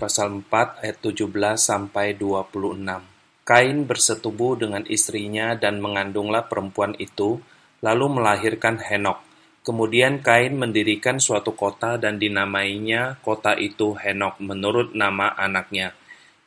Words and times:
pasal 0.00 0.32
4 0.40 0.80
ayat 0.80 0.98
17 1.04 1.28
sampai 1.60 2.16
26. 2.16 3.44
Kain 3.44 3.78
bersetubuh 3.84 4.56
dengan 4.56 4.80
istrinya 4.88 5.52
dan 5.52 5.84
mengandunglah 5.84 6.48
perempuan 6.48 6.96
itu, 6.96 7.36
lalu 7.84 8.06
melahirkan 8.08 8.80
Henok. 8.80 9.20
Kemudian 9.60 10.24
Kain 10.24 10.56
mendirikan 10.56 11.20
suatu 11.20 11.52
kota 11.52 12.00
dan 12.00 12.16
dinamainya 12.16 13.20
kota 13.20 13.52
itu 13.60 13.92
Henok 13.92 14.40
menurut 14.40 14.96
nama 14.96 15.36
anaknya. 15.36 15.92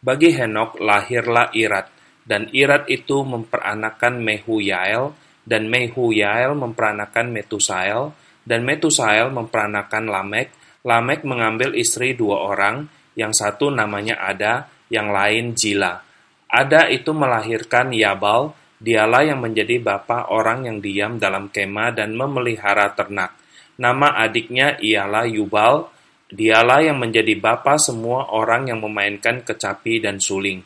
Bagi 0.02 0.34
Henok 0.34 0.82
lahirlah 0.82 1.54
Irat, 1.54 1.94
dan 2.26 2.50
Irat 2.50 2.90
itu 2.90 3.22
memperanakan 3.22 4.18
Mehuyael, 4.18 5.14
dan 5.46 5.70
Mehuyael 5.70 6.58
memperanakan 6.58 7.30
Metusael, 7.30 8.18
dan 8.44 8.66
Metusael 8.66 9.30
memperanakan 9.30 10.10
Lamek, 10.10 10.50
Lamek 10.84 11.24
mengambil 11.24 11.78
istri 11.80 12.12
dua 12.12 12.44
orang, 12.52 12.88
yang 13.14 13.32
satu 13.32 13.70
namanya 13.70 14.18
Ada, 14.20 14.68
yang 14.90 15.10
lain 15.10 15.58
Jila. 15.58 16.02
Ada 16.50 16.90
itu 16.94 17.12
melahirkan 17.18 17.90
Yabal, 17.90 18.54
dialah 18.78 19.24
yang 19.26 19.40
menjadi 19.40 19.80
bapa 19.80 20.30
orang 20.30 20.68
yang 20.68 20.78
diam 20.84 21.16
dalam 21.18 21.50
kemah 21.50 21.96
dan 21.96 22.14
memelihara 22.14 22.92
ternak. 22.94 23.34
Nama 23.80 24.22
adiknya 24.22 24.78
ialah 24.78 25.26
Yubal, 25.26 25.90
dialah 26.30 26.86
yang 26.86 27.02
menjadi 27.02 27.34
bapa 27.40 27.82
semua 27.82 28.30
orang 28.30 28.70
yang 28.70 28.84
memainkan 28.84 29.42
kecapi 29.42 30.04
dan 30.04 30.22
suling. 30.22 30.62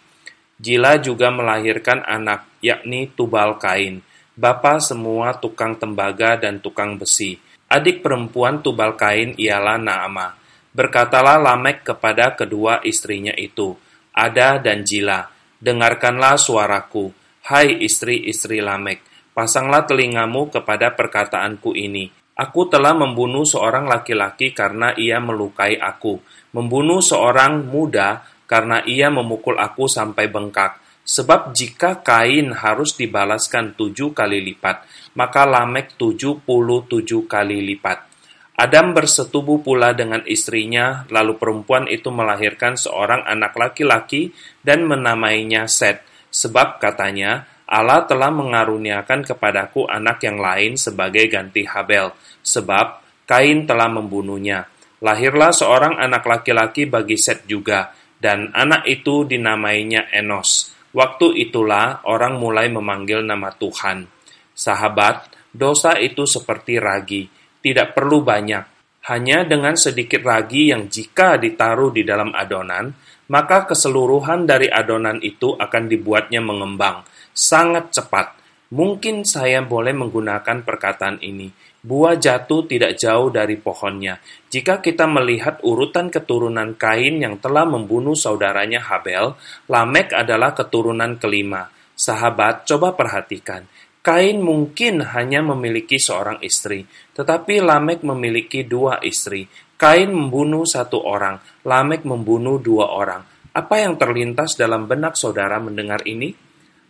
Jila 0.57 0.97
juga 0.97 1.29
melahirkan 1.29 2.01
anak, 2.03 2.49
yakni 2.59 3.13
Tubal 3.13 3.61
Kain, 3.61 4.01
bapa 4.33 4.81
semua 4.81 5.37
tukang 5.37 5.77
tembaga 5.77 6.35
dan 6.35 6.57
tukang 6.57 6.97
besi. 6.97 7.37
Adik 7.69 8.01
perempuan 8.01 8.65
Tubal 8.65 8.97
Kain 8.97 9.37
ialah 9.37 9.77
Naama. 9.77 10.33
Berkatalah 10.77 11.41
Lamek 11.41 11.81
kepada 11.81 12.37
kedua 12.37 12.85
istrinya 12.85 13.33
itu, 13.33 13.73
Ada 14.13 14.61
dan 14.61 14.85
Jila, 14.85 15.25
dengarkanlah 15.57 16.37
suaraku, 16.37 17.09
hai 17.49 17.81
istri-istri 17.81 18.61
Lamek, 18.61 19.01
pasanglah 19.33 19.89
telingamu 19.89 20.53
kepada 20.53 20.93
perkataanku 20.93 21.73
ini. 21.73 22.13
Aku 22.37 22.69
telah 22.69 22.93
membunuh 22.93 23.41
seorang 23.41 23.89
laki-laki 23.89 24.53
karena 24.53 24.93
ia 24.93 25.17
melukai 25.17 25.81
aku, 25.81 26.21
membunuh 26.53 27.01
seorang 27.01 27.65
muda 27.65 28.21
karena 28.45 28.85
ia 28.85 29.09
memukul 29.09 29.57
aku 29.57 29.89
sampai 29.89 30.29
bengkak. 30.29 30.77
Sebab 31.01 31.57
jika 31.57 32.05
Kain 32.05 32.53
harus 32.53 32.93
dibalaskan 32.93 33.73
tujuh 33.73 34.13
kali 34.13 34.45
lipat, 34.45 34.85
maka 35.17 35.49
Lamek 35.49 35.97
tujuh 35.97 36.45
puluh 36.45 36.85
tujuh 36.85 37.25
kali 37.25 37.65
lipat. 37.65 38.16
Adam 38.57 38.97
bersetubuh 38.97 39.61
pula 39.61 39.93
dengan 39.93 40.25
istrinya, 40.25 41.05
lalu 41.13 41.37
perempuan 41.37 41.85
itu 41.85 42.09
melahirkan 42.09 42.73
seorang 42.73 43.21
anak 43.29 43.53
laki-laki 43.53 44.33
dan 44.65 44.81
menamainya 44.89 45.69
Set, 45.69 46.01
sebab 46.33 46.81
katanya, 46.81 47.45
Allah 47.69 48.09
telah 48.09 48.33
mengaruniakan 48.33 49.29
kepadaku 49.29 49.85
anak 49.85 50.25
yang 50.25 50.41
lain 50.41 50.73
sebagai 50.73 51.29
ganti 51.29 51.69
Habel, 51.69 52.17
sebab 52.41 53.05
Kain 53.29 53.69
telah 53.69 53.93
membunuhnya. 53.93 54.65
Lahirlah 55.05 55.53
seorang 55.53 56.01
anak 56.01 56.25
laki-laki 56.25 56.89
bagi 56.89 57.13
Set 57.13 57.45
juga, 57.45 57.93
dan 58.17 58.49
anak 58.57 58.89
itu 58.89 59.21
dinamainya 59.21 60.09
Enos. 60.09 60.73
Waktu 60.97 61.45
itulah 61.45 62.01
orang 62.09 62.41
mulai 62.41 62.73
memanggil 62.73 63.21
nama 63.21 63.53
Tuhan. 63.53 64.09
Sahabat, 64.57 65.29
dosa 65.53 65.93
itu 66.01 66.25
seperti 66.25 66.81
ragi, 66.81 67.36
tidak 67.67 67.91
perlu 67.91 68.23
banyak. 68.23 68.63
Hanya 69.11 69.43
dengan 69.43 69.75
sedikit 69.75 70.23
ragi 70.23 70.71
yang 70.71 70.87
jika 70.87 71.35
ditaruh 71.35 71.91
di 71.91 72.07
dalam 72.07 72.31
adonan, 72.31 72.91
maka 73.27 73.67
keseluruhan 73.67 74.47
dari 74.47 74.71
adonan 74.71 75.19
itu 75.19 75.55
akan 75.55 75.83
dibuatnya 75.91 76.39
mengembang, 76.39 77.03
sangat 77.35 77.91
cepat. 77.91 78.35
Mungkin 78.71 79.23
saya 79.23 79.63
boleh 79.63 79.95
menggunakan 79.95 80.63
perkataan 80.63 81.23
ini. 81.23 81.47
Buah 81.87 82.19
jatuh 82.19 82.67
tidak 82.67 82.99
jauh 82.99 83.31
dari 83.31 83.55
pohonnya. 83.55 84.19
Jika 84.51 84.83
kita 84.83 85.07
melihat 85.07 85.63
urutan 85.63 86.11
keturunan 86.11 86.75
Kain 86.75 87.23
yang 87.23 87.39
telah 87.39 87.63
membunuh 87.63 88.11
saudaranya 88.11 88.83
Habel, 88.83 89.39
Lamek 89.71 90.11
adalah 90.11 90.51
keturunan 90.51 91.15
kelima. 91.15 91.71
Sahabat, 91.95 92.67
coba 92.67 92.91
perhatikan. 92.91 93.63
Kain 94.07 94.39
mungkin 94.39 95.03
hanya 95.03 95.43
memiliki 95.43 95.99
seorang 95.99 96.39
istri, 96.39 96.87
tetapi 97.11 97.59
Lamek 97.59 98.07
memiliki 98.07 98.63
dua 98.63 99.03
istri. 99.03 99.43
Kain 99.75 100.15
membunuh 100.15 100.63
satu 100.63 101.03
orang, 101.03 101.35
Lamek 101.67 102.07
membunuh 102.07 102.55
dua 102.55 102.87
orang. 102.87 103.27
Apa 103.51 103.83
yang 103.83 103.99
terlintas 103.99 104.55
dalam 104.55 104.87
benak 104.87 105.19
saudara 105.19 105.59
mendengar 105.59 106.07
ini? 106.07 106.31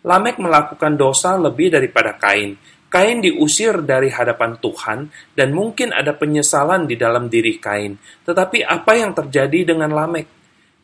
Lamek 0.06 0.38
melakukan 0.38 0.94
dosa 0.94 1.34
lebih 1.34 1.74
daripada 1.74 2.14
Kain. 2.14 2.54
Kain 2.86 3.18
diusir 3.18 3.82
dari 3.82 4.14
hadapan 4.14 4.54
Tuhan, 4.62 5.10
dan 5.34 5.50
mungkin 5.50 5.90
ada 5.90 6.14
penyesalan 6.14 6.86
di 6.86 6.94
dalam 6.94 7.26
diri 7.26 7.58
Kain. 7.58 7.98
Tetapi 7.98 8.62
apa 8.62 8.94
yang 8.94 9.10
terjadi 9.18 9.74
dengan 9.74 9.90
Lamek? 9.90 10.26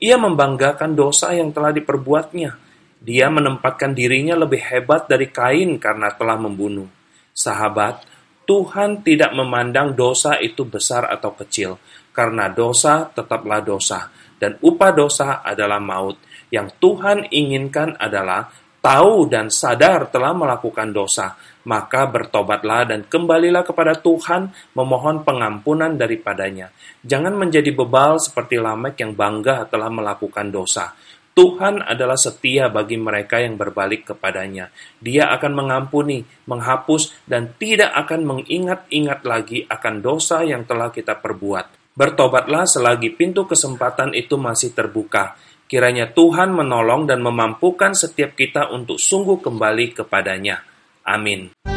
Ia 0.02 0.18
membanggakan 0.18 0.98
dosa 0.98 1.30
yang 1.30 1.54
telah 1.54 1.70
diperbuatnya 1.70 2.63
dia 3.04 3.28
menempatkan 3.28 3.92
dirinya 3.92 4.32
lebih 4.32 4.64
hebat 4.64 5.04
dari 5.04 5.28
Kain 5.28 5.76
karena 5.76 6.08
telah 6.16 6.40
membunuh. 6.40 6.88
Sahabat, 7.36 8.00
Tuhan 8.48 9.04
tidak 9.04 9.36
memandang 9.36 9.92
dosa 9.92 10.40
itu 10.40 10.64
besar 10.64 11.12
atau 11.12 11.36
kecil, 11.36 11.76
karena 12.16 12.48
dosa 12.48 13.04
tetaplah 13.12 13.60
dosa, 13.60 14.08
dan 14.40 14.56
upah 14.64 14.92
dosa 14.96 15.44
adalah 15.44 15.80
maut. 15.84 16.16
Yang 16.48 16.80
Tuhan 16.80 17.28
inginkan 17.28 17.92
adalah 18.00 18.48
tahu 18.84 19.28
dan 19.28 19.48
sadar 19.48 20.12
telah 20.12 20.36
melakukan 20.36 20.92
dosa, 20.92 21.36
maka 21.64 22.04
bertobatlah 22.04 22.84
dan 22.88 23.08
kembalilah 23.08 23.64
kepada 23.64 23.96
Tuhan 23.96 24.52
memohon 24.76 25.24
pengampunan 25.24 25.96
daripadanya. 25.96 26.68
Jangan 27.00 27.32
menjadi 27.36 27.72
bebal 27.72 28.20
seperti 28.20 28.60
Lamek 28.60 29.00
yang 29.00 29.16
bangga 29.16 29.64
telah 29.72 29.88
melakukan 29.88 30.52
dosa. 30.52 30.92
Tuhan 31.34 31.82
adalah 31.82 32.14
setia 32.14 32.70
bagi 32.70 32.94
mereka 32.94 33.42
yang 33.42 33.58
berbalik 33.58 34.14
kepadanya. 34.14 34.70
Dia 35.02 35.34
akan 35.34 35.52
mengampuni, 35.52 36.22
menghapus, 36.46 37.26
dan 37.26 37.58
tidak 37.58 37.90
akan 38.06 38.22
mengingat-ingat 38.22 39.26
lagi 39.26 39.66
akan 39.66 39.98
dosa 39.98 40.46
yang 40.46 40.62
telah 40.62 40.94
kita 40.94 41.18
perbuat. 41.18 41.98
Bertobatlah 41.98 42.70
selagi 42.70 43.10
pintu 43.18 43.50
kesempatan 43.50 44.14
itu 44.14 44.38
masih 44.38 44.70
terbuka. 44.78 45.34
Kiranya 45.66 46.14
Tuhan 46.14 46.54
menolong 46.54 47.10
dan 47.10 47.18
memampukan 47.18 47.98
setiap 47.98 48.38
kita 48.38 48.70
untuk 48.70 49.02
sungguh 49.02 49.42
kembali 49.42 49.90
kepadanya. 49.90 50.62
Amin. 51.02 51.73